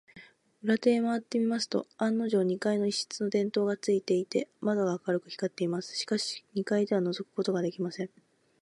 [0.63, 5.95] 裏手へまわってみますと、案のじょう、二階の一室に電燈がついていて、窓が明るく光っています。
[5.95, 8.09] しかし、二階ではのぞくことができません。